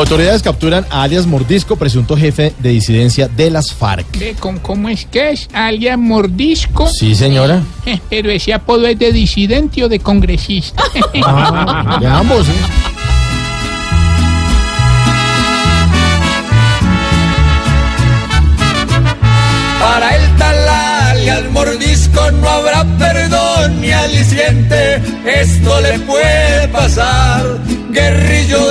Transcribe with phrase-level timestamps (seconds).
[0.00, 4.06] Autoridades capturan a alias Mordisco, presunto jefe de disidencia de las FARC.
[4.18, 5.46] Ve, ¿Cómo, cómo es que es?
[5.52, 6.86] ¿Alias Mordisco?
[6.86, 7.62] Sí, señora.
[7.84, 10.82] Eh, Pero ese apodo es de disidente o de congresista.
[11.22, 12.52] Ah, de ambos, ¿sí?
[19.80, 25.02] Para el talal y al mordisco no habrá perdón ni aliciente.
[25.26, 27.42] Esto le puede pasar,
[27.90, 28.70] guerrillo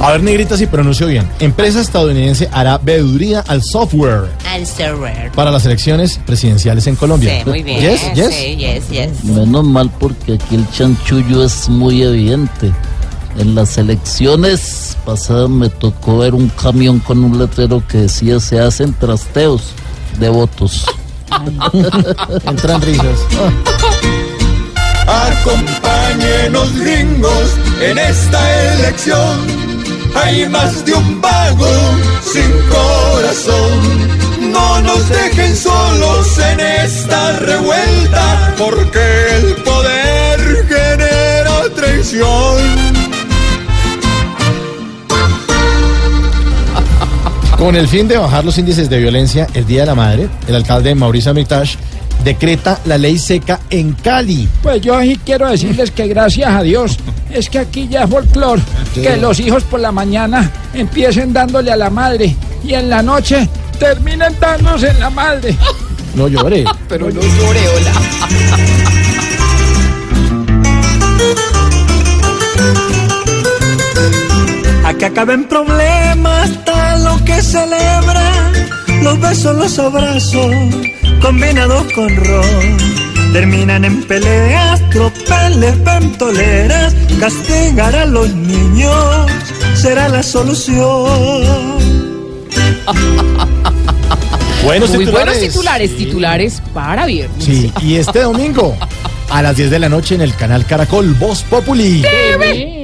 [0.00, 1.26] A ver, negrita, si pronuncio bien.
[1.40, 5.30] Empresa estadounidense hará veeduría al software Al server.
[5.32, 7.38] para las elecciones presidenciales en Colombia.
[7.42, 7.80] Sí, muy bien.
[7.80, 8.34] Yes, yes.
[8.34, 9.24] Sí, yes, yes.
[9.24, 12.70] Menos mal porque aquí el chanchullo es muy evidente.
[13.38, 18.60] En las elecciones pasadas me tocó ver un camión con un letrero que decía se
[18.60, 19.72] hacen trasteos
[20.20, 20.84] de votos.
[22.46, 23.20] Entran risas.
[25.06, 29.38] Acompáñenos gringos en esta elección.
[30.14, 31.66] Hay más de un vago
[32.32, 34.52] sin corazón.
[34.52, 39.00] No nos dejen solos en esta revuelta, porque
[39.36, 42.83] el poder genera traición.
[47.64, 50.54] Con el fin de bajar los índices de violencia el Día de la Madre, el
[50.54, 51.76] alcalde Mauricio Amitash
[52.22, 54.46] decreta la ley seca en Cali.
[54.62, 56.98] Pues yo sí quiero decirles que gracias a Dios
[57.32, 58.60] es que aquí ya es folclor
[58.92, 63.48] que los hijos por la mañana empiecen dándole a la madre y en la noche
[63.78, 65.56] terminen dándose en la madre.
[66.14, 66.64] No llore.
[66.86, 68.83] Pero no llore, hola.
[75.14, 78.50] Acaben problemas, tal lo que celebra.
[79.00, 80.50] Los besos, los abrazos,
[81.22, 82.76] combinados con ron.
[83.32, 86.96] Terminan en peleas, tropeles, ventoleras.
[87.20, 89.30] Castigar a los niños
[89.74, 90.82] será la solución.
[94.64, 95.40] Buenos Muy buenos titulares.
[95.52, 97.44] titulares, titulares para viernes.
[97.44, 98.76] Sí, y este domingo
[99.30, 102.02] a las 10 de la noche en el canal Caracol Voz Populi.
[102.02, 102.83] TV.